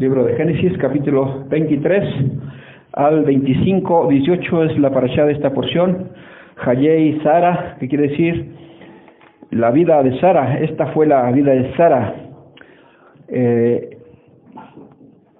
[0.00, 2.02] Libro de Génesis, capítulo 23
[2.94, 6.08] al 25, 18 es la parashá de esta porción.
[6.56, 8.50] Jayé y Sara, que quiere decir
[9.50, 10.58] la vida de Sara.
[10.60, 12.14] Esta fue la vida de Sara.
[13.28, 13.98] Eh,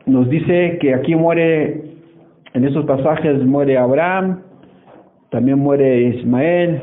[0.04, 1.80] nos dice que aquí muere,
[2.52, 4.42] en estos pasajes muere Abraham,
[5.30, 6.82] también muere Ismael.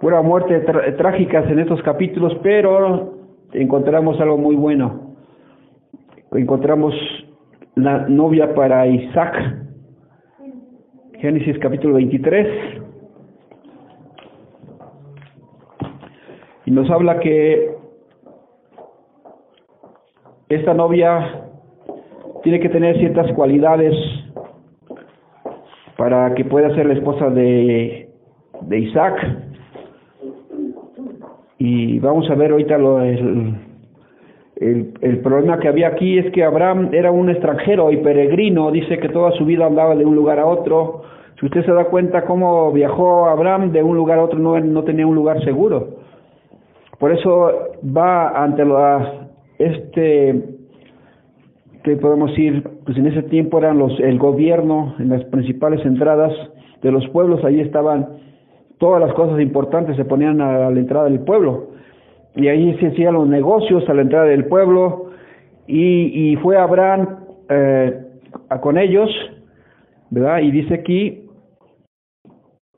[0.00, 0.64] Fueron muertes
[0.96, 3.14] trágicas en estos capítulos, pero
[3.52, 5.07] encontramos algo muy bueno.
[6.32, 6.94] Encontramos
[7.74, 9.34] la novia para Isaac.
[11.20, 12.82] Génesis capítulo 23.
[16.66, 17.70] Y nos habla que
[20.50, 21.44] esta novia
[22.42, 23.94] tiene que tener ciertas cualidades
[25.96, 28.10] para que pueda ser la esposa de,
[28.60, 29.16] de Isaac.
[31.56, 33.67] Y vamos a ver ahorita lo, el,
[34.60, 38.98] el, el, problema que había aquí es que Abraham era un extranjero y peregrino, dice
[38.98, 41.02] que toda su vida andaba de un lugar a otro.
[41.38, 44.82] Si usted se da cuenta cómo viajó Abraham de un lugar a otro, no, no
[44.84, 45.98] tenía un lugar seguro.
[46.98, 47.52] Por eso
[47.84, 50.58] va ante la, este
[51.84, 56.32] que podemos ir, pues en ese tiempo eran los, el gobierno, en las principales entradas
[56.82, 58.08] de los pueblos, ahí estaban
[58.78, 61.77] todas las cosas importantes, se ponían a la entrada del pueblo.
[62.38, 65.10] Y ahí se hacían los negocios a la entrada del pueblo,
[65.66, 67.18] y, fue Abraham
[67.50, 68.00] eh,
[68.62, 69.10] con ellos,
[70.08, 70.38] ¿verdad?
[70.38, 71.28] Y dice aquí,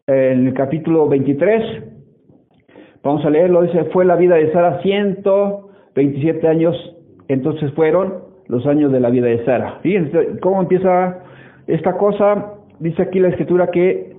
[0.07, 1.85] en el capítulo 23,
[3.05, 6.75] vamos a leerlo, dice, fue la vida de Sara 127 años,
[7.29, 9.79] entonces fueron los años de la vida de Sara.
[9.83, 11.19] Fíjense cómo empieza
[11.67, 12.55] esta cosa.
[12.81, 14.17] Dice aquí la escritura que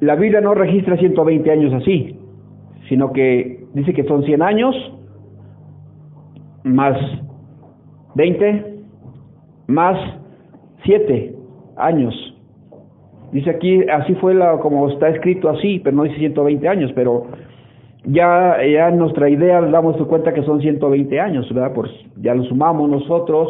[0.00, 2.18] la Biblia no registra 120 años así,
[2.88, 4.74] sino que dice que son 100 años
[6.64, 6.96] más
[8.14, 8.70] 20
[9.66, 9.96] más
[10.84, 11.34] 7
[11.76, 12.14] años.
[13.32, 17.28] Dice aquí, así fue la, como está escrito así, pero no dice 120 años, pero
[18.04, 21.72] ya, ya nuestra idea damos cuenta que son 120 años, ¿verdad?
[21.74, 23.48] Pues ya lo sumamos nosotros.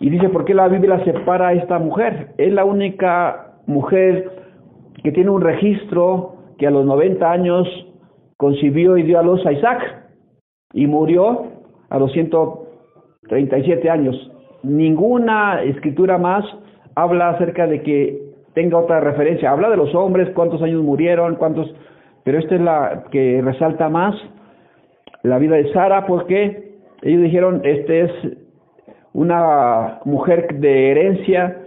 [0.00, 2.28] Y dice, ¿por qué la Biblia separa a esta mujer?
[2.38, 4.30] Es la única mujer
[5.02, 7.68] que tiene un registro que a los 90 años
[8.40, 9.82] concibió y dio a luz a Isaac
[10.72, 11.44] y murió
[11.90, 14.16] a los 137 años.
[14.62, 16.42] Ninguna escritura más
[16.94, 18.18] habla acerca de que
[18.54, 19.50] tenga otra referencia.
[19.50, 21.70] Habla de los hombres, cuántos años murieron, cuántos
[22.24, 24.14] pero esta es la que resalta más
[25.22, 28.12] la vida de Sara porque ellos dijeron, este es
[29.12, 31.58] una mujer de herencia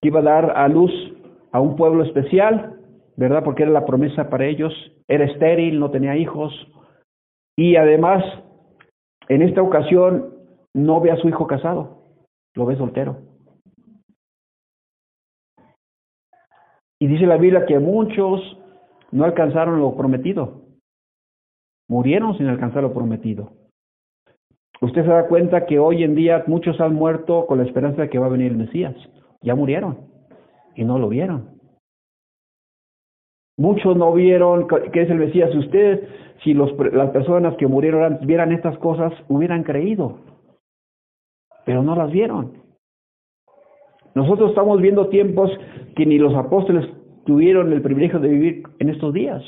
[0.00, 0.92] que iba a dar a luz
[1.52, 2.76] a un pueblo especial,
[3.16, 3.44] ¿verdad?
[3.44, 4.72] Porque era la promesa para ellos,
[5.08, 6.52] era estéril, no tenía hijos
[7.56, 8.24] y además
[9.28, 10.34] en esta ocasión
[10.74, 12.02] no ve a su hijo casado,
[12.54, 13.18] lo ve soltero.
[16.98, 18.40] Y dice la Biblia que muchos
[19.10, 20.62] no alcanzaron lo prometido.
[21.88, 23.52] Murieron sin alcanzar lo prometido.
[24.80, 28.10] Usted se da cuenta que hoy en día muchos han muerto con la esperanza de
[28.10, 28.94] que va a venir el Mesías.
[29.40, 29.98] Ya murieron
[30.74, 31.60] y no lo vieron.
[33.56, 35.54] Muchos no vieron que es el Mesías.
[35.54, 36.00] Ustedes,
[36.42, 40.18] si los, las personas que murieron vieran estas cosas, hubieran creído,
[41.64, 42.62] pero no las vieron.
[44.14, 45.50] Nosotros estamos viendo tiempos
[45.96, 46.86] que ni los apóstoles
[47.24, 49.42] tuvieron el privilegio de vivir en estos días.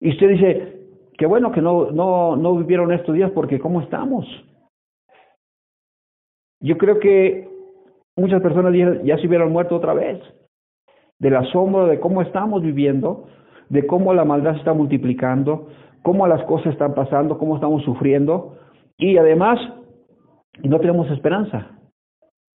[0.00, 4.26] Y usted dice, qué bueno que no, no, no vivieron estos días porque ¿cómo estamos?
[6.60, 7.48] Yo creo que
[8.16, 8.74] muchas personas
[9.04, 10.20] ya se hubieran muerto otra vez
[11.18, 13.26] del asombro de cómo estamos viviendo,
[13.68, 15.68] de cómo la maldad se está multiplicando,
[16.02, 18.56] cómo las cosas están pasando, cómo estamos sufriendo
[18.96, 19.58] y además
[20.62, 21.78] no tenemos esperanza.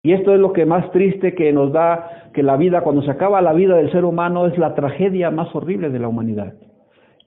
[0.01, 3.11] Y esto es lo que más triste que nos da que la vida, cuando se
[3.11, 6.53] acaba la vida del ser humano, es la tragedia más horrible de la humanidad.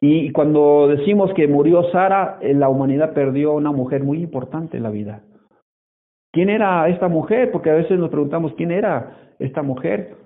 [0.00, 4.82] Y cuando decimos que murió Sara, eh, la humanidad perdió una mujer muy importante en
[4.82, 5.22] la vida.
[6.32, 7.52] ¿Quién era esta mujer?
[7.52, 10.16] Porque a veces nos preguntamos quién era esta mujer.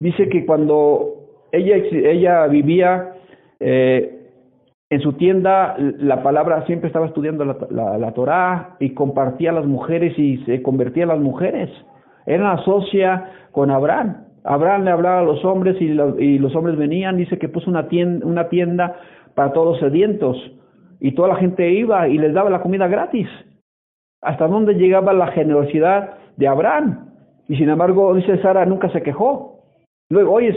[0.00, 1.14] Dice que cuando
[1.52, 3.14] ella, ella vivía
[3.60, 4.16] eh,
[4.88, 9.66] en su tienda la palabra siempre estaba estudiando la, la, Torah y compartía a las
[9.66, 11.70] mujeres y se convertía a las mujeres.
[12.26, 14.24] Era una socia con Abraham.
[14.44, 17.88] Abraham le hablaba a los hombres y, y los hombres venían, dice que puso una
[17.88, 18.96] tienda, una tienda
[19.34, 20.36] para todos los sedientos
[21.00, 23.28] y toda la gente iba y les daba la comida gratis.
[24.22, 27.10] ¿Hasta dónde llegaba la generosidad de Abraham?
[27.48, 29.55] Y sin embargo, dice Sara, nunca se quejó.
[30.10, 30.56] Luego, oyes,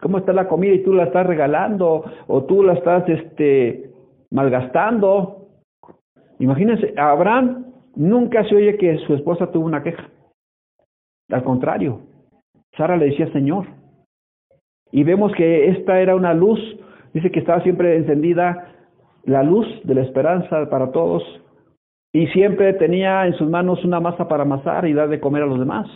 [0.00, 3.90] cómo está la comida y tú la estás regalando o tú la estás este
[4.30, 5.48] malgastando.
[6.38, 10.08] Imagínense, Abraham nunca se oye que su esposa tuvo una queja.
[11.30, 12.00] Al contrario,
[12.76, 13.66] Sara le decía Señor.
[14.92, 16.58] Y vemos que esta era una luz,
[17.12, 18.74] dice que estaba siempre encendida
[19.24, 21.22] la luz de la esperanza para todos
[22.12, 25.46] y siempre tenía en sus manos una masa para amasar y dar de comer a
[25.46, 25.86] los demás.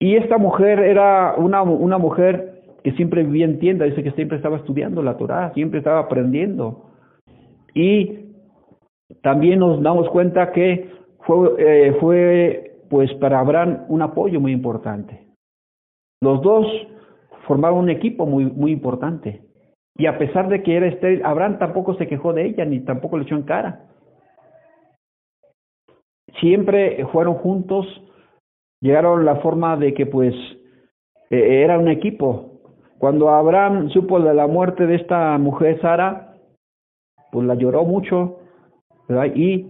[0.00, 4.38] Y esta mujer era una, una mujer que siempre vivía en tienda, dice que siempre
[4.38, 6.86] estaba estudiando la Torah, siempre estaba aprendiendo.
[7.74, 8.30] Y
[9.22, 10.90] también nos damos cuenta que
[11.26, 15.26] fue, eh, fue pues para Abraham un apoyo muy importante.
[16.22, 16.66] Los dos
[17.46, 19.42] formaban un equipo muy, muy importante.
[19.96, 23.18] Y a pesar de que era estéril, Abraham tampoco se quejó de ella, ni tampoco
[23.18, 23.86] le echó en cara.
[26.40, 27.86] Siempre fueron juntos,
[28.80, 30.34] llegaron la forma de que pues
[31.30, 32.60] e, era un equipo.
[32.98, 36.34] Cuando Abraham supo de la muerte de esta mujer Sara,
[37.32, 38.38] pues la lloró mucho.
[39.34, 39.66] Y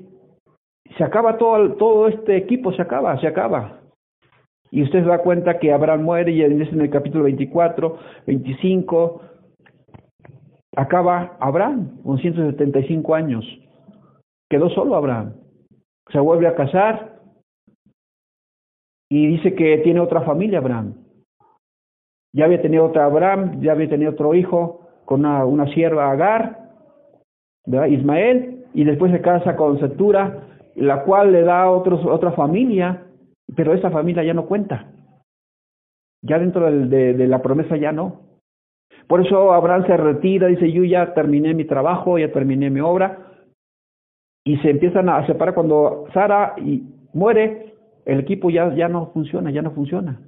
[0.97, 3.81] se acaba todo, todo este equipo, se acaba, se acaba.
[4.71, 7.97] Y usted se da cuenta que Abraham muere y en el capítulo 24,
[8.27, 9.23] 25,
[10.77, 13.45] acaba Abraham con 175 años.
[14.49, 15.35] Quedó solo Abraham.
[16.13, 17.10] Se vuelve a casar
[19.11, 20.95] y dice que tiene otra familia Abraham.
[22.33, 26.71] Ya había tenido otra Abraham, ya había tenido otro hijo con una, una sierva Agar,
[27.67, 27.89] ¿verdad?
[27.89, 30.47] Ismael, y después se casa con Setura,
[30.77, 33.07] la cual le da otros, otra familia,
[33.57, 34.93] pero esa familia ya no cuenta.
[36.23, 38.21] Ya dentro de, de la promesa ya no.
[39.09, 43.33] Por eso Abraham se retira, dice, yo ya terminé mi trabajo, ya terminé mi obra,
[44.45, 47.70] y se empiezan a separar cuando Sara y muere,
[48.11, 50.21] el equipo ya, ya no funciona, ya no funciona,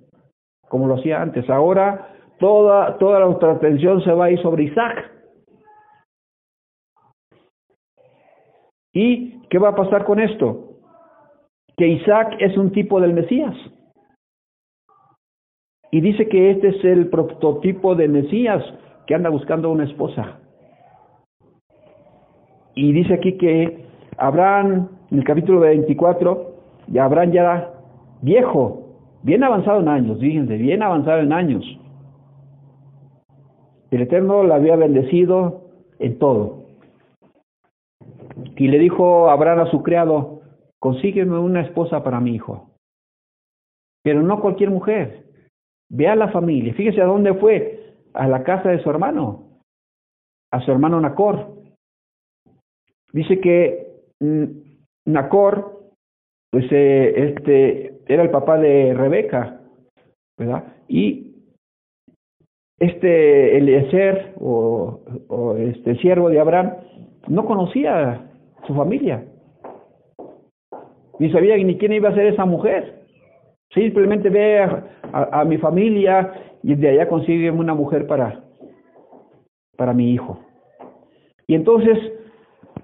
[0.69, 1.51] como lo hacía antes.
[1.51, 5.11] Ahora toda, toda nuestra atención se va a ir sobre Isaac.
[8.93, 10.79] ¿Y qué va a pasar con esto?
[11.77, 13.57] Que Isaac es un tipo del Mesías.
[15.91, 18.63] Y dice que este es el prototipo de Mesías
[19.09, 20.39] que anda buscando una esposa.
[22.77, 23.87] Y dice aquí que
[24.19, 26.52] Abraham, en el capítulo 24,
[26.89, 27.75] ya Abraham ya
[28.21, 31.65] viejo, bien avanzado en años, fíjense, bien avanzado en años.
[33.91, 36.65] El Eterno le había bendecido en todo.
[38.57, 40.41] Y le dijo Abraham a su criado,
[40.79, 42.71] consígueme una esposa para mi hijo.
[44.03, 45.23] Pero no cualquier mujer,
[45.95, 46.73] Ve a la familia.
[46.73, 47.95] Fíjese a dónde fue.
[48.15, 49.61] A la casa de su hermano.
[50.51, 51.53] A su hermano Nacor.
[53.13, 53.89] Dice que
[55.05, 55.82] Nacor,
[56.53, 59.63] pues eh, este, era el papá de Rebeca,
[60.39, 60.65] ¿verdad?
[60.87, 61.35] Y
[62.79, 66.75] este Eliezer o, o este siervo de Abraham
[67.29, 68.31] no conocía
[68.67, 69.25] su familia.
[71.19, 73.03] Ni sabía ni quién iba a ser esa mujer.
[73.73, 74.61] Simplemente ve
[75.13, 78.45] a, mi familia y de allá consigue una mujer para,
[79.77, 80.39] para mi hijo.
[81.47, 81.99] Y entonces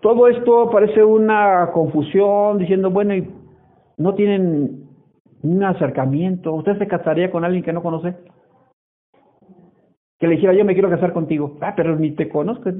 [0.01, 3.29] todo esto parece una confusión, diciendo, bueno, y
[3.99, 4.89] no tienen
[5.43, 6.55] un acercamiento.
[6.55, 8.17] ¿Usted se casaría con alguien que no conoce?
[10.19, 11.59] Que le dijera, yo me quiero casar contigo.
[11.61, 12.71] Ah, pero ni te conozco.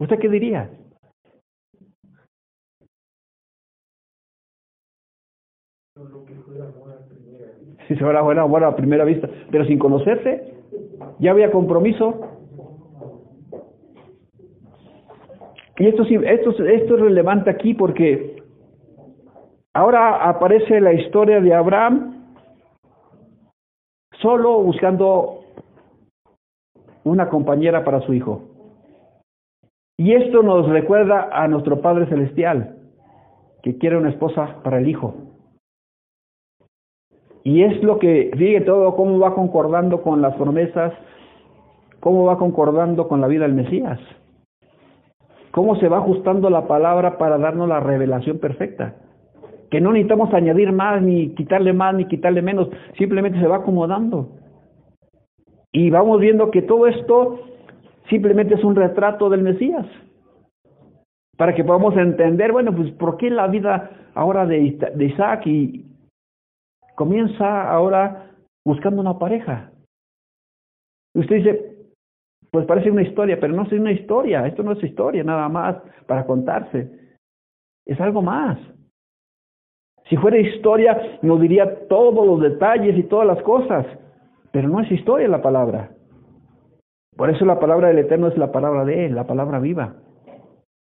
[0.00, 0.70] ¿Usted qué diría?
[7.88, 10.52] si se fuera buena a primera vista, pero sin conocerse,
[11.18, 12.20] ya había compromiso.
[15.78, 18.37] Y esto, esto, esto es relevante aquí porque
[19.78, 22.34] ahora aparece la historia de Abraham
[24.20, 25.44] solo buscando
[27.04, 28.42] una compañera para su hijo.
[29.96, 32.76] Y esto nos recuerda a nuestro Padre Celestial,
[33.62, 35.14] que quiere una esposa para el hijo.
[37.44, 40.92] Y es lo que, fíjate todo cómo va concordando con las promesas,
[42.00, 44.00] cómo va concordando con la vida del Mesías,
[45.52, 48.96] cómo se va ajustando la palabra para darnos la revelación perfecta.
[49.70, 54.30] Que no necesitamos añadir más, ni quitarle más, ni quitarle menos, simplemente se va acomodando.
[55.72, 57.40] Y vamos viendo que todo esto
[58.08, 59.86] simplemente es un retrato del Mesías.
[61.36, 65.88] Para que podamos entender, bueno, pues por qué la vida ahora de, de Isaac y,
[66.98, 68.32] comienza ahora
[68.64, 69.70] buscando una pareja.
[71.14, 71.76] usted dice,
[72.50, 75.76] pues parece una historia, pero no es una historia, esto no es historia nada más
[76.08, 76.90] para contarse,
[77.86, 78.58] es algo más.
[80.08, 83.86] Si fuera historia, nos diría todos los detalles y todas las cosas,
[84.52, 85.90] pero no es historia la palabra.
[87.16, 89.96] Por eso la palabra del Eterno es la palabra de Él, la palabra viva,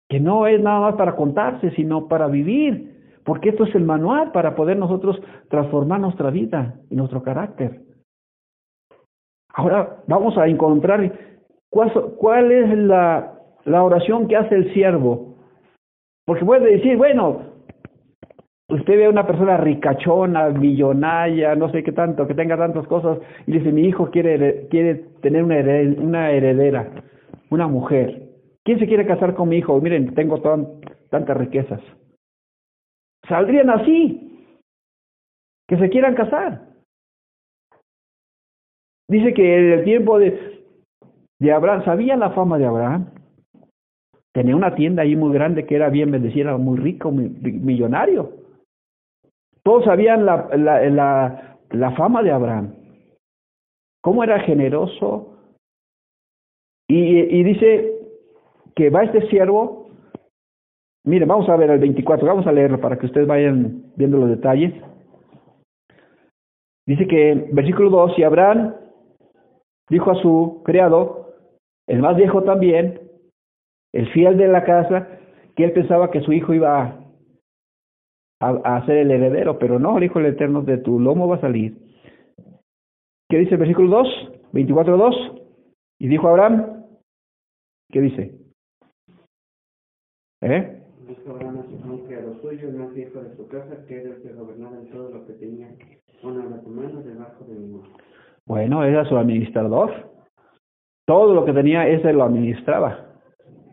[0.09, 4.31] que no es nada más para contarse, sino para vivir, porque esto es el manual
[4.31, 7.81] para poder nosotros transformar nuestra vida y nuestro carácter.
[9.53, 11.11] Ahora vamos a encontrar
[11.69, 13.33] cuál, es la,
[13.65, 15.35] la oración que hace el siervo.
[16.25, 17.52] Porque puede decir, bueno,
[18.69, 23.19] usted ve a una persona ricachona, millonaria, no sé qué tanto, que tenga tantas cosas,
[23.45, 25.57] y dice, mi hijo quiere, quiere tener una,
[26.01, 26.89] una heredera,
[27.49, 28.29] una mujer.
[28.63, 29.79] ¿Quién se quiere casar con mi hijo?
[29.81, 30.41] Miren, tengo
[31.09, 31.81] tantas riquezas.
[33.27, 34.47] Saldrían así,
[35.67, 36.61] que se quieran casar.
[39.09, 40.63] Dice que en el tiempo de,
[41.39, 43.09] de Abraham, ¿sabía la fama de Abraham?
[44.33, 48.42] Tenía una tienda ahí muy grande que era bien bendecida, muy rico, millonario.
[49.63, 52.75] Todos sabían la, la, la, la fama de Abraham.
[54.01, 55.37] Cómo era generoso.
[56.87, 57.93] Y, y dice
[58.75, 59.87] que va este siervo.
[61.05, 64.29] Miren, vamos a ver el 24, vamos a leerlo para que ustedes vayan viendo los
[64.29, 64.73] detalles.
[66.85, 68.75] Dice que, versículo 2, y Abraham
[69.89, 71.33] dijo a su criado,
[71.87, 73.01] el más viejo también,
[73.93, 75.07] el fiel de la casa,
[75.55, 77.02] que él pensaba que su hijo iba
[78.49, 81.37] a, a, ser el heredero, pero no, el Hijo del Eterno, de tu lomo va
[81.37, 81.77] a salir.
[83.29, 84.07] ¿Qué dice el versículo 2?
[84.51, 85.15] 24, 2.
[85.99, 86.85] Y dijo Abraham,
[87.91, 88.35] ¿qué dice?
[90.41, 90.81] ¿Eh?
[91.07, 94.33] Dijo Abraham a lo suyo, el más viejo de su casa, que era el que
[94.33, 95.69] gobernaba en todo lo que tenía
[96.21, 97.89] una de mano debajo de mi mano.
[98.45, 100.11] Bueno, era su administrador.
[101.05, 103.13] Todo lo que tenía, ese lo administraba.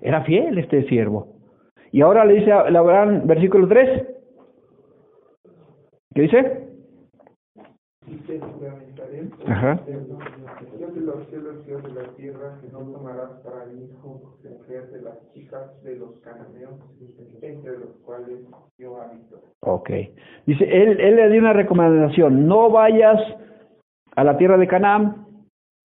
[0.00, 1.36] Era fiel este siervo.
[1.92, 4.19] Y ahora le dice a Abraham, versículo 3.
[6.14, 6.70] ¿Qué dice?
[9.46, 9.80] Ajá.
[9.86, 15.32] De los cielos, Dios de la tierra, que no tomarás para hijo mujer de las
[15.32, 16.80] chicas de los cananeos,
[17.42, 18.40] entre los cuales
[18.78, 19.40] yo habito.
[19.60, 19.90] Ok.
[20.46, 23.20] Dice, él, él le dio una recomendación, no vayas
[24.16, 25.26] a la tierra de Canaán.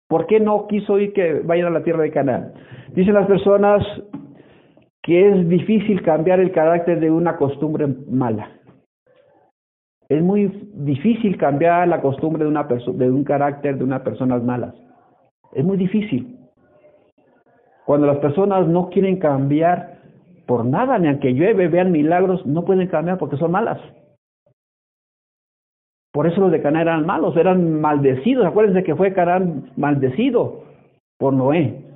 [0.08, 2.54] ¿Por qué no quiso ir que vayan a la tierra de Canaán?
[2.94, 3.84] Dicen las personas
[5.02, 8.55] que es difícil cambiar el carácter de una costumbre mala.
[10.08, 14.74] Es muy difícil cambiar la costumbre de, una de un carácter de unas personas malas.
[15.52, 16.38] Es muy difícil.
[17.84, 19.98] Cuando las personas no quieren cambiar
[20.46, 23.80] por nada, ni aunque llueve, vean milagros, no pueden cambiar porque son malas.
[26.12, 28.46] Por eso los de Canaán eran malos, eran maldecidos.
[28.46, 30.64] Acuérdense que fue Canaán maldecido
[31.18, 31.86] por Noé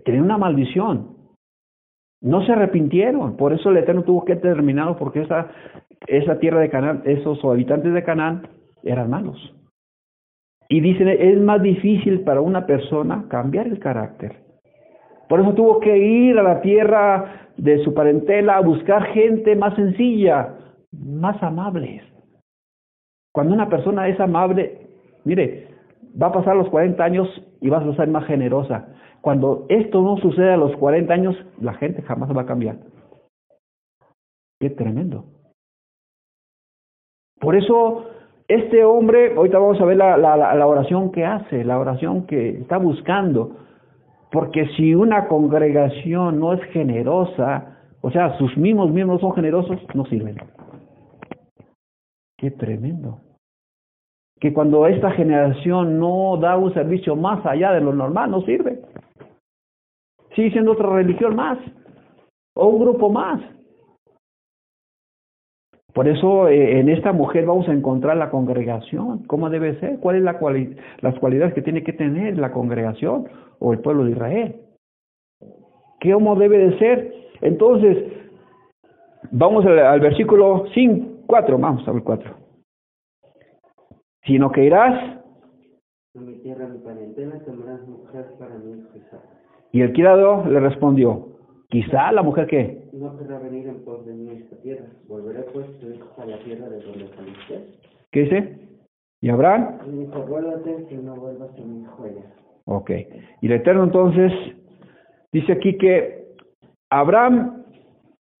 [0.00, 1.14] tenían una maldición.
[2.20, 5.48] No se arrepintieron, por eso el Eterno tuvo que terminarlo, porque esa,
[6.06, 8.48] esa tierra de Canaán, esos habitantes de Canaán
[8.82, 9.54] eran malos.
[10.68, 14.36] Y dicen, es más difícil para una persona cambiar el carácter.
[15.28, 19.74] Por eso tuvo que ir a la tierra de su parentela a buscar gente más
[19.74, 20.54] sencilla,
[20.92, 22.02] más amables.
[23.32, 24.88] Cuando una persona es amable,
[25.24, 25.68] mire,
[26.20, 27.28] va a pasar los 40 años
[27.60, 28.88] y vas a ser más generosa.
[29.20, 32.76] Cuando esto no sucede a los 40 años, la gente jamás va a cambiar.
[34.60, 35.24] Qué tremendo.
[37.44, 38.06] Por eso,
[38.48, 42.78] este hombre, ahorita vamos a ver la, la, oración que hace, la oración que está
[42.78, 43.56] buscando.
[44.32, 50.04] Porque si una congregación no es generosa, o sea, sus mismos miembros son generosos, no
[50.06, 50.36] sirven.
[52.36, 53.20] Qué tremendo.
[54.40, 58.80] Que cuando esta generación no da un servicio más allá de lo normal, no sirve
[60.34, 61.58] sigue siendo otra religión más
[62.54, 63.40] o un grupo más.
[65.94, 70.22] Por eso eh, en esta mujer vamos a encontrar la congregación, cómo debe ser, cuáles
[70.22, 70.38] la
[71.00, 73.28] las cualidades que tiene que tener la congregación
[73.60, 74.56] o el pueblo de Israel.
[76.02, 77.14] ¿Cómo debe de ser?
[77.40, 78.12] Entonces,
[79.30, 82.34] vamos al, versículo 5, 4, vamos al 4.
[84.26, 85.20] Sino que irás
[86.16, 87.36] a mi tierra, mi parentela,
[87.86, 89.18] mujer para hijo
[89.74, 91.33] y el criado le respondió,
[91.74, 92.88] quizá la mujer que...
[92.92, 95.66] No querrá venir en pos de mí esta tierra, volveré pues
[96.16, 97.66] a la tierra de donde saliste.
[98.12, 98.58] ¿Qué dice?
[99.20, 99.80] ¿Y Abraham?
[99.88, 102.32] Y dijo, vuélvate que no vuelvas a mi hijo allá.
[102.66, 102.90] Ok.
[103.40, 104.30] Y el Eterno entonces
[105.32, 106.36] dice aquí que
[106.90, 107.64] Abraham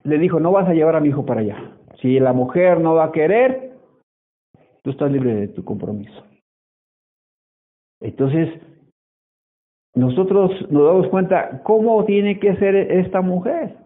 [0.04, 1.76] le dijo, no vas a llevar a mi hijo para allá.
[2.00, 3.72] Si la mujer no va a querer,
[4.82, 6.24] tú estás libre de tu compromiso.
[8.00, 8.48] Entonces,
[9.94, 13.76] nosotros nos damos cuenta cómo tiene que ser esta mujer.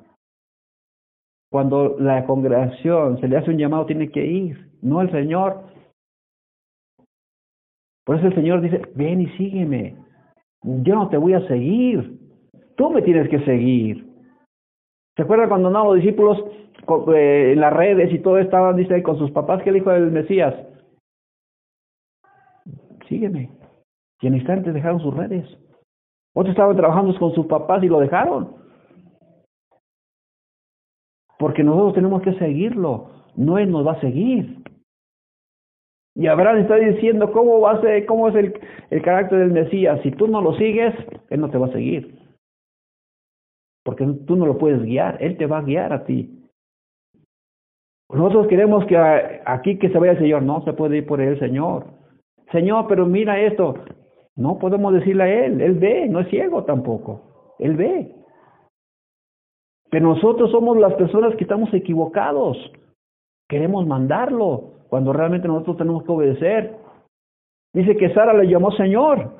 [1.50, 5.64] Cuando la congregación se le hace un llamado, tiene que ir, no el Señor.
[8.04, 9.96] Por eso el Señor dice, ven y sígueme.
[10.62, 12.18] Yo no te voy a seguir.
[12.76, 14.06] Tú me tienes que seguir.
[15.16, 16.38] ¿Se acuerdan cuando andaban los discípulos
[17.14, 19.62] eh, en las redes y todo estaban, dice, con sus papás?
[19.62, 20.54] ¿Qué le dijo el Mesías?
[23.08, 23.50] Sígueme.
[24.20, 25.46] Y en instantes dejaron sus redes.
[26.34, 28.56] Otros estaban trabajando con sus papás y lo dejaron.
[31.38, 33.10] Porque nosotros tenemos que seguirlo.
[33.36, 34.62] No Él nos va a seguir.
[36.18, 40.00] Y Abraham está diciendo cómo va a ser, cómo es el, carácter del Mesías.
[40.02, 40.92] Si tú no lo sigues,
[41.30, 42.18] Él no te va a seguir.
[43.84, 46.44] Porque tú no lo puedes guiar, Él te va a guiar a ti.
[48.10, 51.38] Nosotros queremos que aquí que se vaya el Señor, no se puede ir por el
[51.38, 51.86] Señor.
[52.50, 53.76] Señor, pero mira esto.
[54.38, 57.54] No podemos decirle a Él, Él ve, no es ciego tampoco.
[57.58, 58.14] Él ve.
[59.90, 62.56] Pero nosotros somos las personas que estamos equivocados.
[63.48, 66.76] Queremos mandarlo cuando realmente nosotros tenemos que obedecer.
[67.74, 69.38] Dice que Sara le llamó Señor.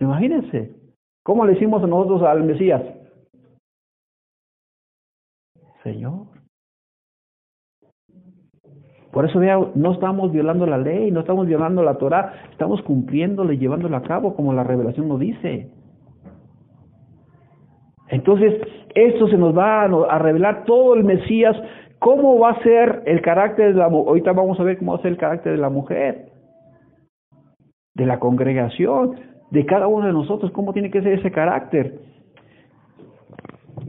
[0.00, 0.74] Imagínense,
[1.22, 2.82] ¿cómo le decimos a nosotros al Mesías?
[5.84, 6.35] Señor.
[9.16, 13.54] Por eso vea, no estamos violando la ley, no estamos violando la Torah, estamos cumpliéndola
[13.54, 15.70] y llevándola a cabo como la revelación nos dice.
[18.10, 18.60] Entonces,
[18.94, 21.56] esto se nos va a revelar todo el Mesías
[21.98, 24.08] ¿Cómo va a ser el carácter de la mujer?
[24.08, 26.26] Ahorita vamos a ver cómo va a ser el carácter de la mujer,
[27.94, 29.18] de la congregación,
[29.50, 32.00] de cada uno de nosotros, cómo tiene que ser ese carácter.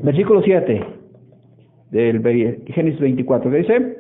[0.01, 0.85] Versículo 7
[1.91, 2.21] del
[2.67, 3.96] Génesis 24, ¿qué dice?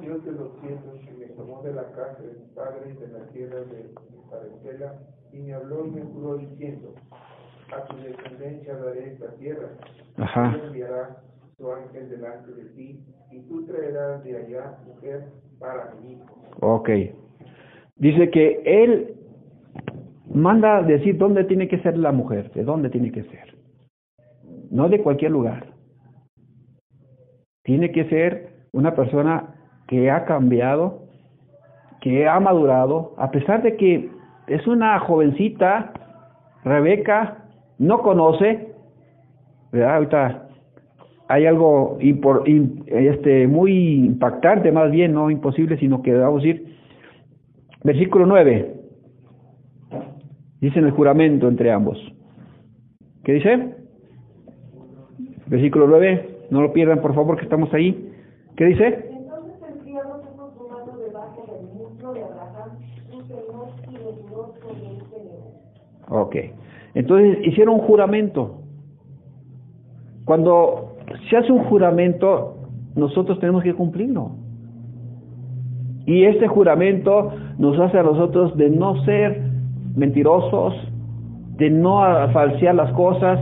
[0.00, 3.08] Dios de los cielos que me tomó de la casa de mi padre y de
[3.08, 4.94] la tierra de mi parentela
[5.32, 6.94] y me habló y me juró diciendo,
[7.72, 9.68] a tu descendencia daré esta tierra.
[10.16, 10.56] Ajá.
[10.56, 11.22] Y enviará
[11.56, 15.26] su ángel delante de ti, y tú traerás de allá mujer
[15.58, 16.42] para mi hijo.
[16.60, 16.90] Ok.
[17.96, 19.14] Dice que él
[20.32, 23.56] manda decir dónde tiene que ser la mujer, de dónde tiene que ser.
[24.70, 25.74] No de cualquier lugar.
[27.62, 29.59] Tiene que ser una persona
[29.90, 31.00] que ha cambiado,
[32.00, 34.08] que ha madurado, a pesar de que
[34.46, 35.92] es una jovencita,
[36.64, 37.38] Rebeca,
[37.78, 38.68] no conoce,
[39.72, 39.96] ¿verdad?
[39.96, 40.48] Ahorita
[41.26, 42.44] hay algo impor,
[42.86, 46.76] este, muy impactante, más bien, no imposible, sino que vamos a decir,
[47.82, 48.74] versículo 9,
[50.60, 51.98] dice en el juramento entre ambos.
[53.24, 53.74] ¿Qué dice?
[55.48, 58.08] Versículo 9, no lo pierdan por favor que estamos ahí.
[58.56, 59.09] ¿Qué dice?
[66.10, 66.36] Ok.
[66.94, 68.56] Entonces hicieron un juramento.
[70.24, 70.96] Cuando
[71.28, 72.56] se hace un juramento,
[72.94, 74.32] nosotros tenemos que cumplirlo.
[76.06, 79.42] Y este juramento nos hace a nosotros de no ser
[79.94, 80.74] mentirosos,
[81.56, 82.00] de no
[82.32, 83.38] falsear las cosas,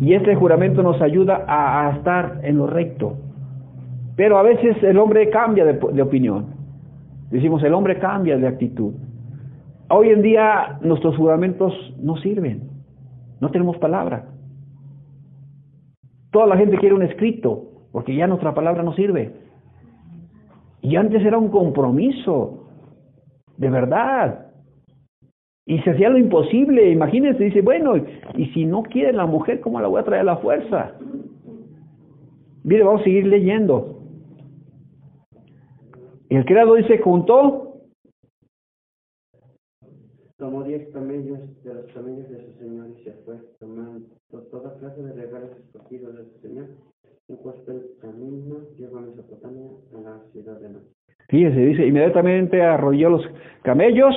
[0.00, 3.14] y este juramento nos ayuda a, estar en lo recto.
[4.16, 6.46] Pero a veces el hombre cambia de, de opinión.
[7.30, 8.92] Decimos, el hombre cambia de actitud.
[9.96, 12.68] Hoy en día nuestros juramentos no sirven.
[13.40, 14.26] No tenemos palabra.
[16.32, 19.30] Toda la gente quiere un escrito, porque ya nuestra palabra no sirve.
[20.82, 22.64] Y antes era un compromiso,
[23.56, 24.46] de verdad.
[25.64, 27.94] Y se hacía lo imposible, imagínense, dice, bueno,
[28.34, 30.94] y si no quiere la mujer, ¿cómo la voy a traer a la fuerza?
[32.64, 34.00] Mire, vamos a seguir leyendo.
[36.30, 37.63] El creador dice, juntó
[40.44, 44.04] Tomó diez camellos de los camellos de su señor y se fue, tomando
[44.50, 46.66] toda clase de regalos escogidos de su señor,
[47.28, 50.82] y puesto el camino, llegó a Mesopotamia, a la ciudad de Mar.
[51.30, 53.22] Fíjese, dice, inmediatamente arrolló los
[53.62, 54.14] camellos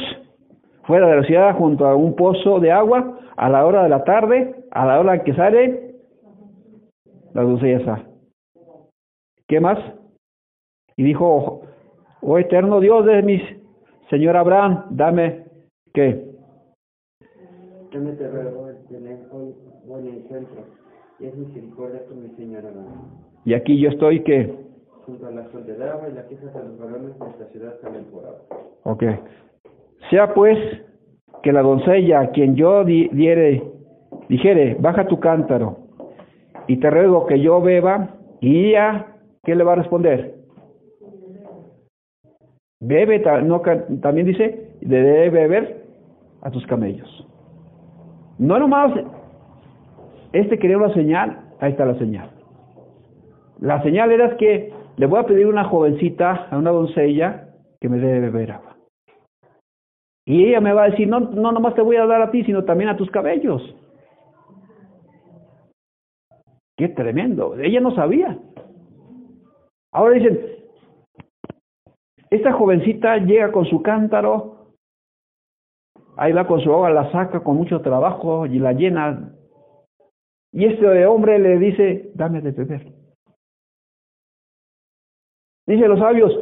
[0.84, 4.04] fuera de la ciudad junto a un pozo de agua a la hora de la
[4.04, 5.96] tarde, a la hora que sale
[7.34, 8.06] la doncella.
[9.48, 9.80] ¿Qué más?
[10.98, 11.62] Y dijo,
[12.22, 13.42] oh eterno Dios de mi
[14.10, 15.47] señor Abraham, dame
[15.98, 16.16] ¿Qué?
[17.90, 20.64] Yo me te ruego tener hoy buen encuentro
[21.20, 22.70] y es misericordia con mi señora
[23.46, 24.54] Y aquí yo estoy, ¿qué?
[25.08, 28.26] Junto a la agua y la queja de los varones de esta ciudad salen por
[28.26, 28.42] agua.
[28.84, 29.04] Ok.
[30.12, 30.60] Sea pues
[31.42, 33.64] que la doncella a quien yo diere,
[34.30, 35.78] dijere, baja tu cántaro
[36.68, 40.36] y te ruego que yo beba, y ella, ¿qué le va a responder?
[42.82, 43.62] Bebe, no,
[44.00, 45.77] también dice, debe beber
[46.41, 47.28] a tus camellos.
[48.38, 48.93] No nomás,
[50.34, 52.30] este quería una señal, ahí está la señal.
[53.60, 57.97] La señal era que le voy a pedir una jovencita, a una doncella, que me
[57.97, 58.78] dé beber agua.
[60.26, 62.43] Y ella me va a decir, no, no nomás te voy a dar a ti,
[62.43, 63.62] sino también a tus cabellos.
[66.76, 67.56] Qué tremendo.
[67.60, 68.38] Ella no sabía.
[69.91, 70.39] Ahora dicen,
[72.30, 74.57] esta jovencita llega con su cántaro,
[76.18, 79.34] ahí va con su agua, la saca con mucho trabajo y la llena.
[80.52, 82.88] Y este hombre le dice, dame de beber.
[85.68, 86.34] Dice los sabios,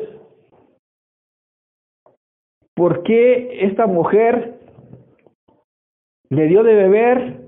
[2.76, 4.60] ¿por qué esta mujer
[6.30, 7.42] le dio de beber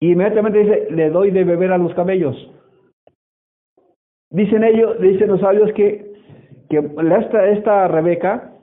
[0.00, 2.36] y inmediatamente dice, le doy de beber a los camellos?
[4.30, 6.14] Dicen ellos, dicen los sabios que,
[6.68, 8.55] que esta, esta Rebeca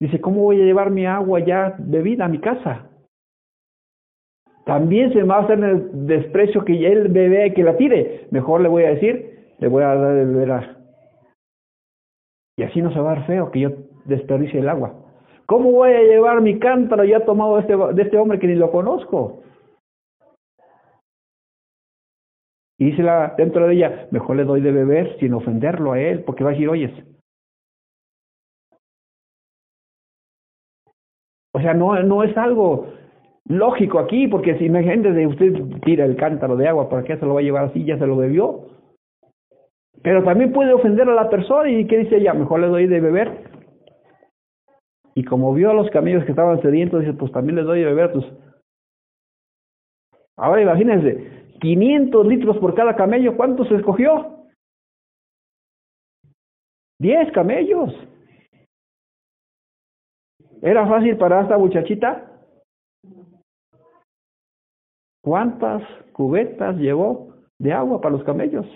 [0.00, 2.88] dice, ¿cómo voy a llevar mi agua ya bebida a mi casa?
[4.64, 8.26] También se me va a hacer el desprecio que él bebe y que la tire.
[8.30, 10.78] Mejor le voy a decir, le voy a dar de beber
[12.58, 13.70] y así no se va a ver feo que yo
[14.04, 14.92] desperdicie el agua.
[15.46, 18.56] ¿Cómo voy a llevar mi cántaro ya tomado de este, de este hombre que ni
[18.56, 19.44] lo conozco?
[22.78, 26.24] Y dice la, dentro de ella, mejor le doy de beber sin ofenderlo a él,
[26.24, 26.92] porque va a decir, oyes.
[31.52, 32.88] O sea, no, no es algo
[33.46, 35.52] lógico aquí, porque si imagínate, usted
[35.84, 37.84] tira el cántaro de agua, ¿para qué se lo va a llevar así?
[37.84, 38.66] Ya se lo bebió.
[40.02, 42.34] Pero también puede ofender a la persona y ¿qué dice ella?
[42.34, 43.48] Mejor le doy de beber.
[45.14, 47.86] Y como vio a los camellos que estaban sedientos, dice, pues también les doy de
[47.86, 48.12] beber.
[48.12, 48.24] Pues.
[50.36, 54.44] Ahora imagínense, 500 litros por cada camello, ¿cuántos escogió?
[57.00, 57.92] 10 camellos.
[60.62, 62.24] ¿Era fácil para esta muchachita?
[65.22, 68.66] ¿Cuántas cubetas llevó de agua para los camellos?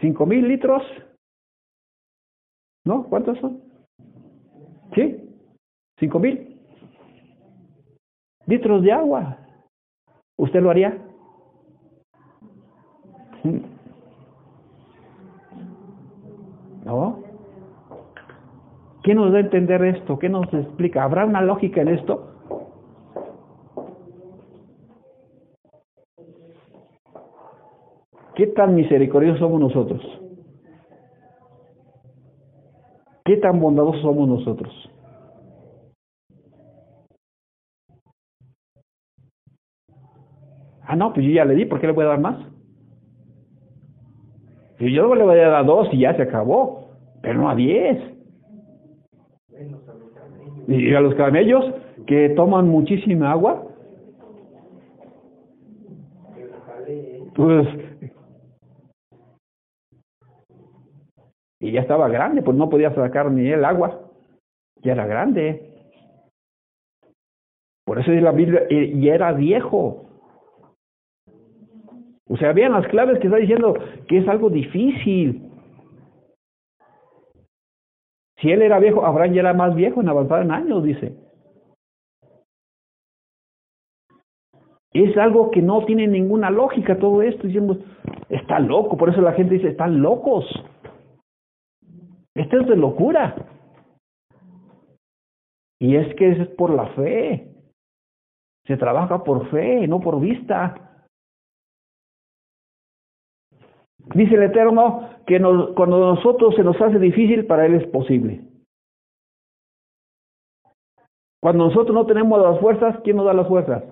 [0.00, 0.82] ¿Cinco mil litros?
[2.84, 3.04] ¿No?
[3.08, 3.62] ¿Cuántos son?
[4.94, 5.16] ¿Sí?
[5.98, 6.60] ¿Cinco mil?
[8.46, 9.38] Litros de agua.
[10.38, 11.09] ¿Usted lo haría?
[16.84, 17.22] ¿No?
[19.02, 20.18] ¿Qué nos da a entender esto?
[20.18, 21.04] ¿Qué nos explica?
[21.04, 22.26] ¿Habrá una lógica en esto?
[28.34, 30.02] ¿Qué tan misericordiosos somos nosotros?
[33.24, 34.72] ¿Qué tan bondadosos somos nosotros?
[40.82, 42.49] Ah, no, pues yo ya le di, ¿por qué le voy a dar más?
[44.80, 46.88] Si yo le voy a dar a dos y ya se acabó,
[47.20, 47.98] pero no a diez.
[50.66, 51.74] Y a los camellos
[52.06, 53.62] que toman muchísima agua,
[57.34, 57.68] pues
[61.62, 64.00] Y ya estaba grande, pues no podía sacar ni el agua.
[64.76, 65.74] Ya era grande.
[67.84, 70.06] Por eso es la Biblia, y era viejo.
[72.30, 73.74] O sea, vean las claves que está diciendo
[74.10, 75.48] que es algo difícil.
[78.40, 81.14] Si él era viejo, Abraham ya era más viejo en avanzar en años, dice.
[84.92, 87.46] Es algo que no tiene ninguna lógica todo esto.
[87.46, 87.78] Diciendo,
[88.28, 90.44] está loco, por eso la gente dice, están locos.
[92.34, 93.36] Esto es de locura.
[95.78, 97.54] Y es que es por la fe.
[98.66, 100.89] Se trabaja por fe, no por vista.
[104.14, 107.86] Dice el Eterno que nos, cuando a nosotros se nos hace difícil, para Él es
[107.88, 108.42] posible.
[111.40, 113.82] Cuando nosotros no tenemos las fuerzas, ¿quién nos da las fuerzas?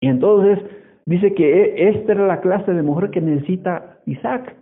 [0.00, 0.58] Y entonces
[1.06, 4.56] dice que e, esta era la clase de mujer que necesita Isaac.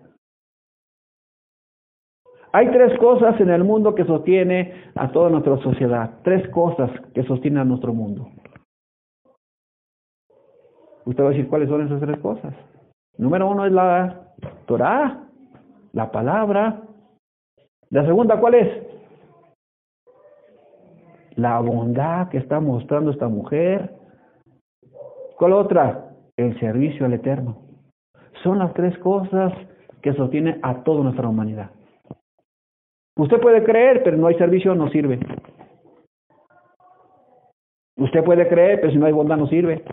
[2.53, 6.21] Hay tres cosas en el mundo que sostiene a toda nuestra sociedad.
[6.23, 8.29] Tres cosas que sostienen a nuestro mundo.
[11.05, 12.55] Usted va a decir cuáles son esas tres cosas.
[13.17, 14.33] Número uno es la
[14.67, 15.25] Torah,
[15.93, 16.83] la palabra.
[17.91, 18.83] La segunda, ¿cuál es?
[21.37, 23.95] La bondad que está mostrando esta mujer.
[25.37, 26.11] ¿Cuál otra?
[26.37, 27.59] El servicio al Eterno.
[28.43, 29.53] Son las tres cosas
[30.03, 31.71] que sostienen a toda nuestra humanidad.
[33.17, 35.21] Usted puede creer, pero no hay servicio, no sirve.
[37.97, 39.85] Usted puede creer, pero si no hay bondad, no sirve.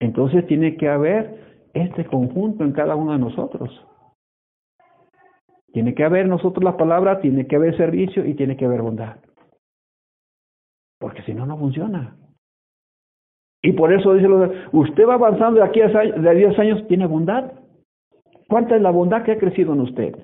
[0.00, 3.86] Entonces tiene que haber este conjunto en cada uno de nosotros.
[5.72, 9.16] Tiene que haber nosotros la palabra, tiene que haber servicio y tiene que haber bondad.
[10.98, 12.16] Porque si no, no funciona.
[13.62, 14.26] Y por eso dice,
[14.72, 17.52] usted va avanzando de aquí a de 10 años, tiene bondad.
[18.48, 20.16] ¿Cuánta es la bondad que ha crecido en usted?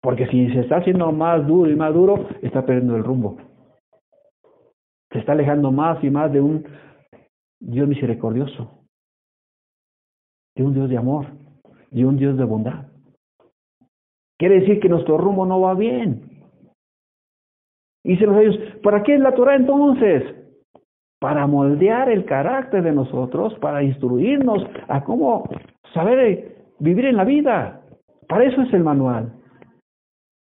[0.00, 3.36] Porque si se está haciendo más duro y más duro, está perdiendo el rumbo.
[5.12, 6.64] Se está alejando más y más de un
[7.64, 8.84] Dios misericordioso,
[10.56, 11.26] de un Dios de amor,
[11.90, 12.86] de un Dios de bondad.
[14.38, 16.28] Quiere decir que nuestro rumbo no va bien.
[18.04, 20.24] Se los ellos, ¿para qué es la Torah entonces?
[21.20, 25.48] Para moldear el carácter de nosotros, para instruirnos a cómo
[25.94, 27.80] saber vivir en la vida.
[28.26, 29.32] Para eso es el manual.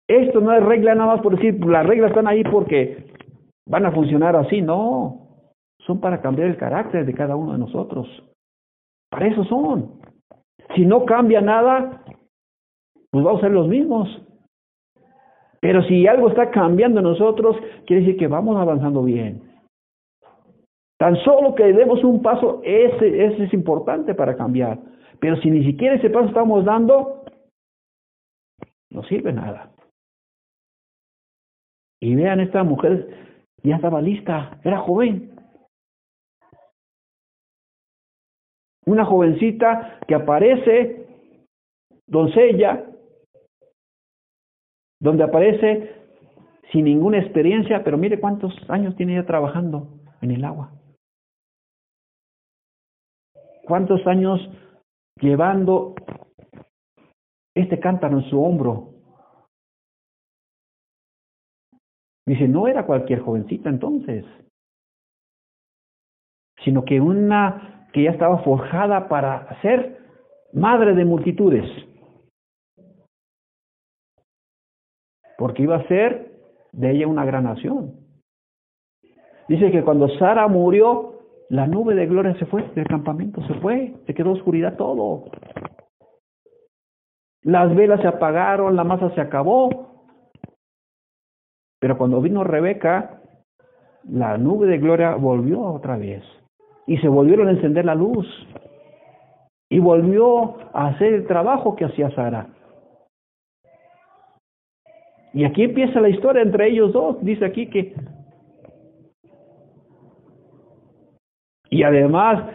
[0.08, 3.12] Esto no es regla nada más por decir, las reglas están ahí porque
[3.66, 5.25] van a funcionar así, no.
[5.80, 8.08] Son para cambiar el carácter de cada uno de nosotros.
[9.10, 10.00] Para eso son.
[10.74, 12.02] Si no cambia nada,
[13.10, 14.08] pues vamos a ser los mismos.
[15.60, 19.42] Pero si algo está cambiando en nosotros, quiere decir que vamos avanzando bien.
[20.98, 24.78] Tan solo que demos un paso, ese, ese es importante para cambiar.
[25.20, 27.24] Pero si ni siquiera ese paso estamos dando,
[28.90, 29.72] no sirve nada.
[32.00, 33.08] Y vean, esta mujer
[33.62, 35.35] ya estaba lista, era joven.
[38.86, 41.06] Una jovencita que aparece,
[42.06, 42.86] doncella,
[45.00, 45.94] donde aparece
[46.72, 49.88] sin ninguna experiencia, pero mire cuántos años tiene ella trabajando
[50.20, 50.72] en el agua.
[53.64, 54.40] ¿Cuántos años
[55.20, 55.94] llevando
[57.54, 58.92] este cántaro en su hombro?
[62.26, 64.24] Dice, no era cualquier jovencita entonces,
[66.64, 69.96] sino que una que ya estaba forjada para ser
[70.52, 71.64] madre de multitudes.
[75.38, 76.30] Porque iba a ser
[76.72, 77.94] de ella una gran nación.
[79.48, 83.94] Dice que cuando Sara murió, la nube de gloria se fue del campamento, se fue,
[84.06, 85.30] se quedó oscuridad todo.
[87.44, 90.10] Las velas se apagaron, la masa se acabó,
[91.80, 93.22] pero cuando vino Rebeca,
[94.04, 96.22] la nube de gloria volvió otra vez
[96.86, 98.26] y se volvieron a encender la luz
[99.68, 102.48] y volvió a hacer el trabajo que hacía Sara.
[105.32, 107.22] Y aquí empieza la historia entre ellos dos.
[107.22, 107.94] Dice aquí que...
[111.68, 112.48] Y además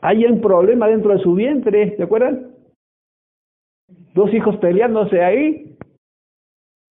[0.00, 2.52] hay un problema dentro de su vientre, ¿se acuerdan?
[4.14, 5.76] Dos hijos peleándose ahí.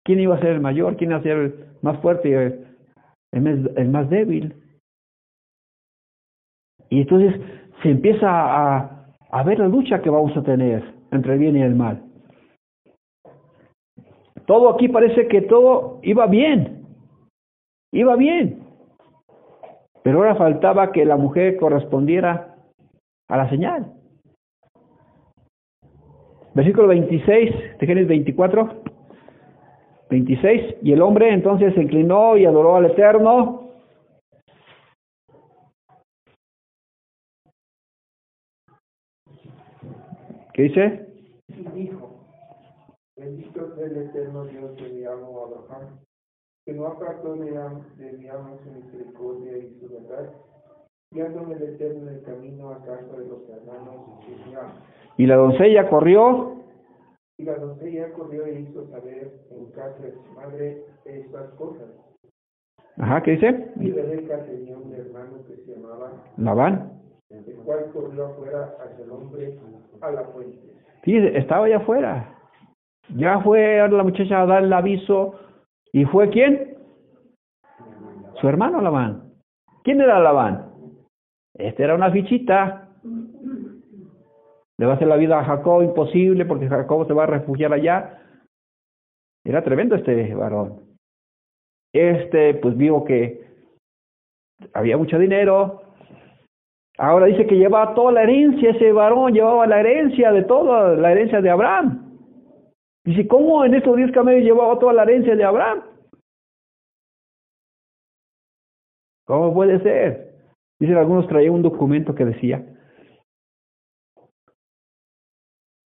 [0.04, 0.96] ¿Quién iba a ser el mayor?
[0.96, 2.34] ¿Quién iba a ser el más fuerte y
[3.38, 4.56] el, más débil?
[6.92, 7.34] Y entonces
[7.82, 11.74] se empieza a, ver la lucha que vamos a tener entre el bien y el
[11.74, 12.04] mal.
[14.46, 16.86] Todo aquí parece que todo iba bien,
[17.94, 18.60] iba bien.
[20.04, 22.56] Pero ahora faltaba que la mujer correspondiera
[23.30, 23.94] a la señal.
[26.54, 28.84] Versículo 26 de Génesis 24.
[30.10, 30.76] 26.
[30.82, 33.71] Y el hombre entonces se inclinó y adoró al Eterno.
[40.54, 41.08] ¿Qué dice?
[41.74, 42.26] dijo,
[43.18, 46.00] bendito sea el Eterno Dios de mi amo Abraham,
[46.66, 50.34] que no apartó de, de mi amo su misericordia y su verdad,
[51.12, 54.74] guiándome el Eterno en el camino a casa de los hermanos de mi amo.
[55.18, 56.62] Y la doncella corrió
[57.38, 61.90] y la doncella corrió e hizo saber en casa de su madre estas cosas.
[62.98, 63.72] Ajá, ¿qué dice?
[63.80, 67.01] Y Rebeca tenía un hermano que se llamaba Labán,
[67.32, 69.58] el cual corrió afuera hacia el hombre
[70.02, 70.74] a la fuente.
[71.04, 72.36] Sí, estaba allá afuera.
[73.16, 75.40] Ya fue la muchacha a dar el aviso.
[75.94, 76.78] ¿Y fue quién?
[78.40, 79.34] Su hermano Labán.
[79.84, 80.72] ¿Quién era Labán?
[81.54, 82.90] Este era una fichita.
[84.78, 87.74] Le va a hacer la vida a Jacob imposible porque Jacob se va a refugiar
[87.74, 88.20] allá.
[89.44, 90.82] Era tremendo este varón.
[91.94, 93.46] Este, pues vio que
[94.74, 95.82] había mucho dinero.
[97.02, 101.12] Ahora dice que llevaba toda la herencia, ese varón llevaba la herencia de toda la
[101.12, 102.22] herencia de Abraham.
[103.04, 105.82] Dice, ¿cómo en estos diez camellos llevaba toda la herencia de Abraham?
[109.26, 110.36] ¿Cómo puede ser?
[110.80, 112.64] Dicen algunos traían un documento que decía,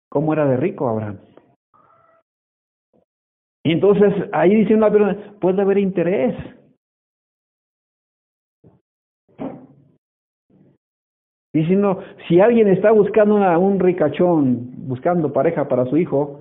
[0.09, 1.19] cómo era de rico Abraham.
[3.65, 6.35] Y entonces ahí dice una persona, puede haber interés.
[11.53, 16.39] Diciendo, si alguien está buscando una, un ricachón, buscando pareja para su hijo,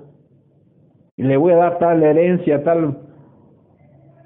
[1.16, 2.96] y le voy a dar tal herencia, tal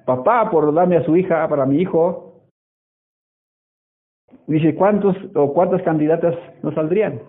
[0.04, 2.48] papá por darme a su hija para mi hijo,
[4.46, 7.20] dice, ¿cuántos o cuántas candidatas nos saldrían?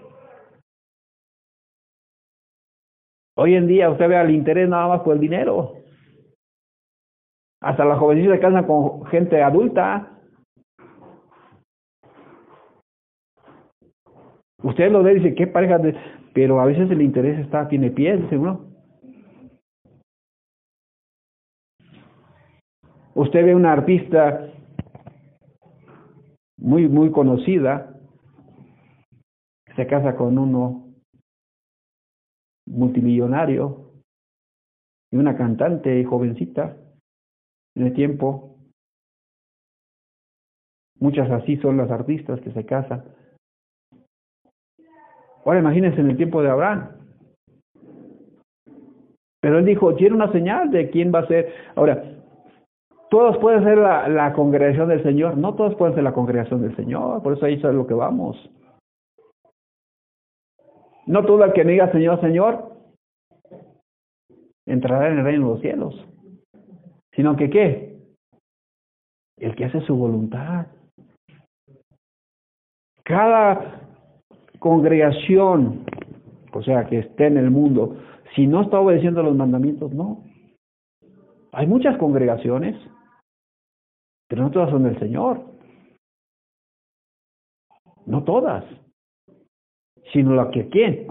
[3.37, 5.73] Hoy en día usted ve al interés nada más por el dinero.
[7.61, 10.14] Hasta las jovencitas se casan con gente adulta.
[14.65, 15.95] Usted lo ve y dice, ¿qué pareja de...?
[16.33, 18.65] Pero a veces el interés está, tiene pies, uno.
[23.13, 24.51] Usted ve una artista
[26.57, 27.93] muy, muy conocida,
[29.75, 30.95] se casa con uno
[32.65, 33.91] multimillonario
[35.11, 36.75] y una cantante jovencita
[37.75, 38.57] en el tiempo.
[40.99, 43.24] Muchas así son las artistas que se casan.
[45.45, 46.89] Ahora imagínense en el tiempo de Abraham.
[49.41, 51.53] Pero él dijo, tiene una señal de quién va a ser.
[51.75, 52.03] Ahora,
[53.11, 55.37] todos pueden ser la, congregación del Señor.
[55.37, 57.21] No todos pueden ser la congregación del Señor.
[57.21, 58.49] Por eso ahí es lo que vamos.
[61.05, 62.71] No todo el que diga Señor, Señor,
[64.65, 66.07] entrará en el reino de los cielos.
[67.11, 67.99] Sino que qué?
[69.37, 70.65] El que hace su voluntad.
[73.03, 73.84] Cada
[74.65, 75.85] congregación,
[76.51, 77.97] o sea, que esté en el mundo,
[78.35, 80.23] si no está obedeciendo los mandamientos, no.
[81.51, 82.75] Hay muchas congregaciones,
[84.27, 85.39] pero no todas son del Señor.
[88.07, 88.65] No todas
[90.11, 91.07] sino las que quién,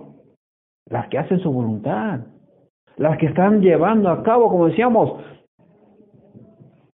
[0.88, 2.20] las que hacen su voluntad,
[2.96, 5.22] las que están llevando a cabo, como decíamos,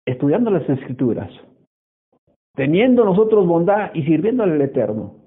[0.06, 1.32] estudiando las escrituras,
[2.56, 5.19] teniendo nosotros bondad y sirviéndole al Eterno.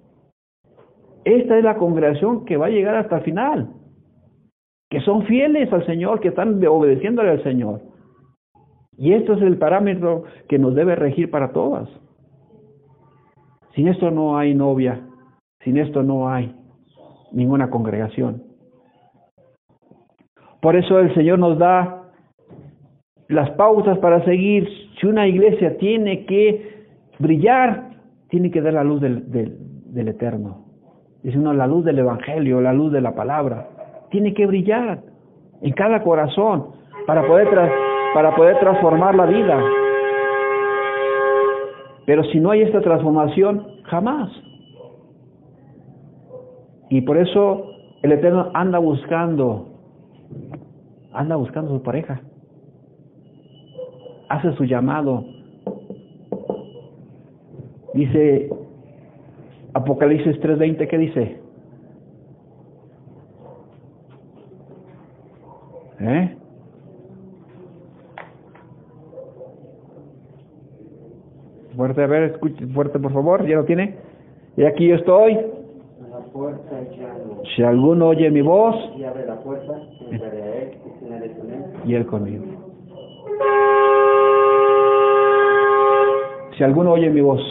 [1.24, 3.72] Esta es la congregación que va a llegar hasta el final,
[4.90, 7.80] que son fieles al Señor, que están obedeciéndole al Señor.
[8.96, 11.88] Y esto es el parámetro que nos debe regir para todas.
[13.74, 15.00] Sin esto no hay novia,
[15.64, 16.54] sin esto no hay
[17.32, 18.42] ninguna congregación.
[20.60, 22.02] Por eso el Señor nos da
[23.28, 24.68] las pausas para seguir.
[25.00, 26.86] Si una iglesia tiene que
[27.18, 27.90] brillar,
[28.28, 30.71] tiene que dar la luz del, del, Eterno.
[31.22, 33.68] Dice uno, la luz del Evangelio, la luz de la palabra.
[34.10, 35.00] Tiene que brillar
[35.60, 36.66] en cada corazón
[37.06, 37.48] para poder,
[38.14, 39.60] para poder transformar la vida.
[42.06, 44.30] Pero si no hay esta transformación, jamás.
[46.90, 47.70] Y por eso
[48.02, 49.68] el Eterno anda buscando,
[51.12, 52.20] anda buscando su pareja.
[54.28, 55.24] Hace su llamado.
[57.94, 58.50] Dice
[59.74, 61.40] Apocalipsis 3:20, ¿qué dice?
[66.00, 66.36] ¿Eh?
[71.76, 73.96] Fuerte, a ver, escuche, fuerte por favor, ¿ya lo tiene?
[74.56, 75.38] Y aquí yo estoy
[77.54, 79.74] si alguno oye mi voz, y abre la puerta,
[80.10, 80.70] entraré él.
[81.84, 82.44] Y él conmigo.
[86.56, 87.42] Si alguno oye mi voz,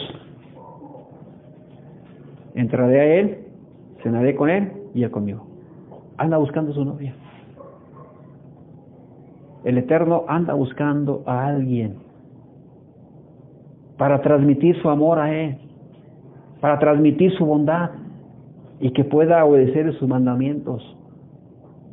[2.54, 3.38] entraré a él,
[4.02, 5.46] cenaré con él y él conmigo.
[6.16, 7.14] Anda buscando a su novia.
[9.64, 11.96] El Eterno anda buscando a alguien
[13.96, 15.58] para transmitir su amor a Él,
[16.60, 17.90] para transmitir su bondad
[18.80, 20.82] y que pueda obedecer sus mandamientos.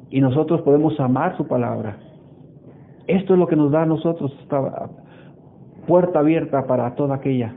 [0.09, 1.97] Y nosotros podemos amar su palabra.
[3.05, 4.89] Esto es lo que nos da a nosotros esta
[5.85, 7.53] puerta abierta para toda aquella.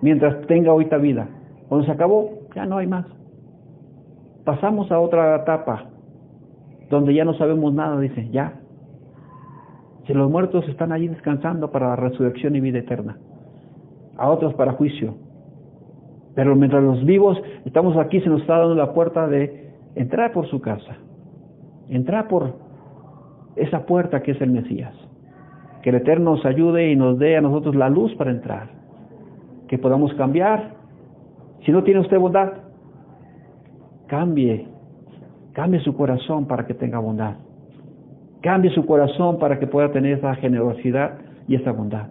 [0.00, 1.28] Mientras tenga ahorita vida.
[1.68, 3.06] Cuando se acabó, ya no hay más.
[4.44, 5.86] Pasamos a otra etapa
[6.90, 8.60] donde ya no sabemos nada, dice, ya.
[10.06, 13.16] Si los muertos están allí descansando para la resurrección y vida eterna,
[14.16, 15.14] a otros para juicio,
[16.34, 20.46] pero mientras los vivos estamos aquí, se nos está dando la puerta de entrar por
[20.48, 20.96] su casa,
[21.88, 22.54] entrar por
[23.56, 24.94] esa puerta que es el Mesías.
[25.82, 28.68] Que el Eterno nos ayude y nos dé a nosotros la luz para entrar.
[29.68, 30.74] Que podamos cambiar.
[31.64, 32.52] Si no tiene usted bondad,
[34.06, 34.68] cambie.
[35.52, 37.36] Cambie su corazón para que tenga bondad.
[38.42, 41.18] Cambie su corazón para que pueda tener esa generosidad
[41.48, 42.08] y esa bondad.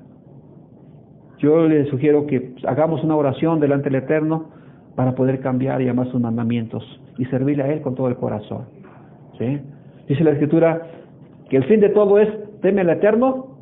[1.37, 4.45] Yo le sugiero que hagamos una oración delante del Eterno
[4.95, 6.83] para poder cambiar y amar sus mandamientos
[7.17, 8.65] y servirle a Él con todo el corazón.
[9.37, 9.59] ¿Sí?
[10.07, 10.81] Dice la Escritura
[11.49, 12.29] que el fin de todo es
[12.61, 13.57] teme al Eterno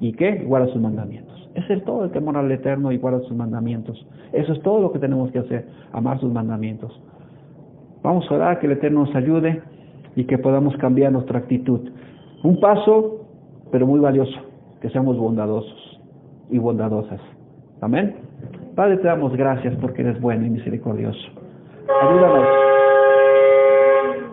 [0.00, 1.29] y que guarda sus mandamientos.
[1.68, 4.06] Es todo el temor al Eterno y guarda sus mandamientos.
[4.32, 6.98] Eso es todo lo que tenemos que hacer, amar sus mandamientos.
[8.02, 9.62] Vamos a orar que el Eterno nos ayude
[10.16, 11.80] y que podamos cambiar nuestra actitud.
[12.42, 13.26] Un paso,
[13.70, 14.38] pero muy valioso,
[14.80, 16.00] que seamos bondadosos
[16.50, 17.20] y bondadosas.
[17.80, 18.16] Amén.
[18.74, 21.28] Padre, te damos gracias porque eres bueno y misericordioso.
[22.02, 22.70] Ayúdanos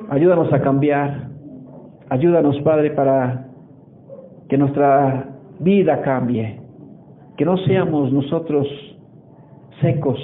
[0.10, 1.28] Ayúdanos a cambiar.
[2.10, 3.48] Ayúdanos, Padre, para
[4.48, 5.26] que nuestra
[5.60, 6.62] vida cambie.
[7.38, 8.68] Que no seamos nosotros
[9.82, 10.20] secos,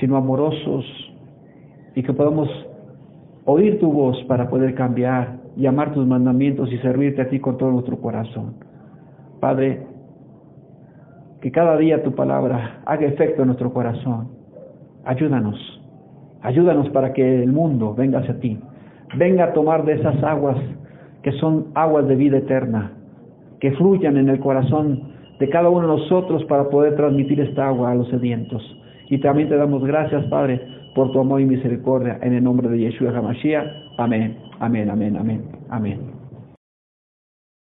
[0.00, 0.84] sino amorosos
[1.94, 2.48] y que podamos
[3.44, 7.58] oír tu voz para poder cambiar y amar tus mandamientos y servirte a ti con
[7.58, 8.54] todo nuestro corazón.
[9.40, 9.86] Padre,
[11.40, 14.28] que cada día tu palabra haga efecto en nuestro corazón.
[15.04, 15.58] Ayúdanos,
[16.40, 18.58] ayúdanos para que el mundo venga hacia ti,
[19.16, 20.56] venga a tomar de esas aguas
[21.22, 22.92] que son aguas de vida eterna,
[23.60, 27.90] que fluyan en el corazón de cada uno de nosotros para poder transmitir esta agua
[27.90, 28.62] a los sedientos.
[29.08, 30.60] Y también te damos gracias, Padre,
[30.94, 33.66] por tu amor y misericordia en el nombre de Yeshua HaMashiach.
[33.98, 36.13] Amén, amén, amén, amén, amén.